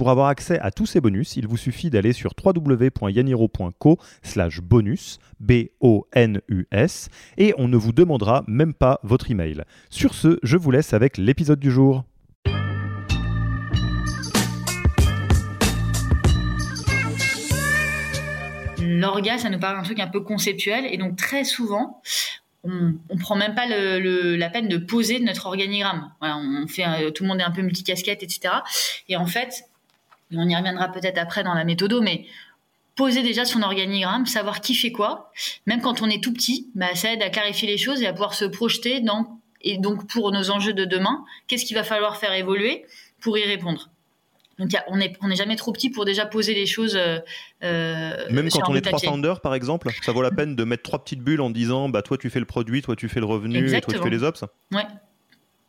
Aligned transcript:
Pour 0.00 0.08
avoir 0.08 0.28
accès 0.28 0.58
à 0.60 0.70
tous 0.70 0.86
ces 0.86 1.02
bonus, 1.02 1.36
il 1.36 1.46
vous 1.46 1.58
suffit 1.58 1.90
d'aller 1.90 2.14
sur 2.14 2.32
www.yaniro.co 2.42 3.98
slash 4.22 4.62
bonus, 4.62 5.18
B-O-N-U-S, 5.40 7.10
et 7.36 7.52
on 7.58 7.68
ne 7.68 7.76
vous 7.76 7.92
demandera 7.92 8.42
même 8.46 8.72
pas 8.72 8.98
votre 9.02 9.30
email. 9.30 9.62
Sur 9.90 10.14
ce, 10.14 10.38
je 10.42 10.56
vous 10.56 10.70
laisse 10.70 10.94
avec 10.94 11.18
l'épisode 11.18 11.60
du 11.60 11.70
jour. 11.70 12.04
L'orga, 18.80 19.36
ça 19.36 19.50
nous 19.50 19.58
paraît 19.58 19.78
un 19.78 19.82
truc 19.82 20.00
un 20.00 20.08
peu 20.08 20.20
conceptuel, 20.20 20.86
et 20.90 20.96
donc 20.96 21.16
très 21.16 21.44
souvent, 21.44 22.00
on, 22.64 22.94
on 23.10 23.18
prend 23.18 23.36
même 23.36 23.54
pas 23.54 23.66
la 23.66 24.48
peine 24.48 24.68
de 24.68 24.78
poser 24.78 25.20
notre 25.20 25.44
organigramme. 25.44 26.10
on 26.22 26.66
fait, 26.68 27.12
tout 27.12 27.24
le 27.24 27.28
monde 27.28 27.40
est 27.40 27.44
un 27.44 27.50
peu 27.50 27.60
multicasquette, 27.60 28.22
etc. 28.22 28.54
Et 29.10 29.18
en 29.18 29.26
fait, 29.26 29.69
on 30.32 30.48
y 30.48 30.56
reviendra 30.56 30.88
peut-être 30.88 31.18
après 31.18 31.42
dans 31.42 31.54
la 31.54 31.64
méthode, 31.64 31.94
mais 32.02 32.26
poser 32.96 33.22
déjà 33.22 33.44
son 33.44 33.62
organigramme, 33.62 34.26
savoir 34.26 34.60
qui 34.60 34.74
fait 34.74 34.92
quoi, 34.92 35.32
même 35.66 35.80
quand 35.80 36.02
on 36.02 36.10
est 36.10 36.22
tout 36.22 36.32
petit, 36.32 36.68
bah, 36.74 36.94
ça 36.94 37.12
aide 37.12 37.22
à 37.22 37.30
clarifier 37.30 37.68
les 37.68 37.78
choses 37.78 38.02
et 38.02 38.06
à 38.06 38.12
pouvoir 38.12 38.34
se 38.34 38.44
projeter 38.44 39.00
dans, 39.00 39.40
et 39.62 39.78
donc 39.78 40.06
pour 40.08 40.32
nos 40.32 40.50
enjeux 40.50 40.74
de 40.74 40.84
demain, 40.84 41.24
qu'est-ce 41.46 41.64
qu'il 41.64 41.76
va 41.76 41.84
falloir 41.84 42.16
faire 42.16 42.32
évoluer 42.32 42.84
pour 43.20 43.38
y 43.38 43.44
répondre. 43.44 43.90
Donc 44.58 44.70
on 44.88 44.98
n'est 44.98 45.14
on 45.22 45.30
est 45.30 45.36
jamais 45.36 45.56
trop 45.56 45.72
petit 45.72 45.88
pour 45.88 46.04
déjà 46.04 46.26
poser 46.26 46.52
les 46.52 46.66
choses. 46.66 46.94
Euh, 46.94 47.18
euh 47.64 48.30
Même 48.30 48.50
quand 48.50 48.68
on 48.68 48.74
est 48.74 48.82
trois 48.82 48.98
founders, 48.98 49.40
par 49.40 49.54
exemple, 49.54 49.88
ça 50.02 50.12
vaut 50.12 50.20
la 50.20 50.30
peine 50.30 50.54
de 50.54 50.64
mettre 50.64 50.82
trois 50.82 51.02
petites 51.02 51.22
bulles 51.22 51.40
en 51.40 51.48
disant 51.48 51.88
bah 51.88 52.02
toi 52.02 52.18
tu 52.18 52.28
fais 52.28 52.40
le 52.40 52.44
produit, 52.44 52.82
toi 52.82 52.94
tu 52.94 53.08
fais 53.08 53.20
le 53.20 53.26
revenu, 53.26 53.74
et 53.74 53.80
toi 53.80 53.94
tu 53.94 54.02
fais 54.02 54.10
les 54.10 54.22
ops. 54.22 54.44
Ouais. 54.70 54.84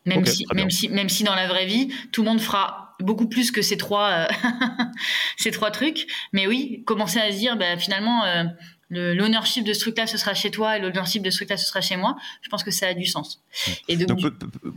Même, 0.06 0.26
si, 0.26 0.46
même, 0.54 0.72
si, 0.72 0.90
même 0.90 1.10
si 1.10 1.24
dans 1.24 1.36
la 1.36 1.48
vraie 1.48 1.68
vie, 1.68 1.94
tout 2.12 2.24
le 2.24 2.30
monde 2.30 2.42
fera 2.42 2.91
beaucoup 3.02 3.28
plus 3.28 3.52
que 3.52 3.62
ces 3.62 3.78
trois, 3.78 4.10
euh, 4.10 4.26
ces 5.38 5.52
trois 5.52 5.72
trucs. 5.72 6.08
Mais 6.34 6.48
oui, 6.48 6.84
commencer 6.86 7.20
à 7.20 7.32
se 7.32 7.38
dire, 7.38 7.58
bah, 7.58 7.78
finalement, 7.78 8.26
euh, 8.26 8.44
l'ownership 8.90 9.64
de 9.64 9.74
ce 9.74 9.80
truc-là, 9.80 10.08
ce 10.08 10.18
sera 10.18 10.34
chez 10.34 10.52
toi, 10.52 10.78
et 10.78 10.82
l'ownership 10.82 11.24
de 11.24 11.30
ce 11.30 11.38
truc-là, 11.38 11.58
ce 11.58 11.66
sera 11.66 11.82
chez 11.82 11.96
moi. 11.96 12.18
Je 12.42 12.50
pense 12.50 12.64
que 12.64 12.72
ça 12.72 12.88
a 12.88 12.94
du 12.94 13.06
sens. 13.06 13.44
Et 13.88 13.96
donc, 13.96 14.20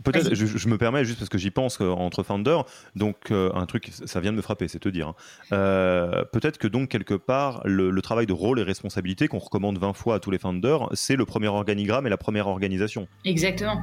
peut-être, 0.04 0.34
je, 0.34 0.68
me 0.68 0.78
permets 0.78 1.04
juste 1.04 1.18
parce 1.18 1.28
que 1.28 1.38
j'y 1.38 1.50
pense 1.50 1.80
euh, 1.80 1.88
entre 1.88 2.22
founders. 2.22 2.64
Donc, 2.94 3.30
un 3.30 3.66
truc, 3.66 3.90
ça 3.92 4.20
vient 4.20 4.32
de 4.32 4.36
me 4.36 4.42
frapper, 4.42 4.68
c'est 4.68 4.78
te 4.78 4.88
dire. 4.88 5.08
Hein. 5.08 6.24
peut-être 6.32 6.58
que 6.58 6.68
donc 6.68 6.88
quelque 6.88 7.14
part, 7.14 7.60
le, 7.64 7.90
le, 7.90 8.02
travail 8.02 8.26
de 8.26 8.32
rôle 8.32 8.60
et 8.60 8.62
responsabilité 8.62 9.28
qu'on 9.28 9.38
recommande 9.38 9.78
20 9.78 9.92
fois 9.94 10.16
à 10.16 10.18
tous 10.20 10.30
les 10.30 10.38
founders, 10.38 10.88
c'est 10.92 11.16
le 11.16 11.24
premier 11.24 11.48
organigramme 11.48 12.06
et 12.06 12.10
la 12.10 12.18
première 12.18 12.46
organisation. 12.46 13.08
Exactement. 13.24 13.82